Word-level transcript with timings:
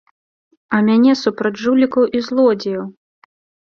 А 0.77 0.79
мяне 0.87 1.13
супраць 1.25 1.53
жулікаў 1.67 2.03
і 2.17 2.27
злодзеяў! 2.33 2.85